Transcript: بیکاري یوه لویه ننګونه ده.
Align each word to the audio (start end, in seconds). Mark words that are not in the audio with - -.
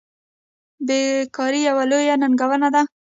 بیکاري 0.87 1.59
یوه 1.69 1.83
لویه 1.91 2.15
ننګونه 2.21 2.67
ده. 2.73 2.81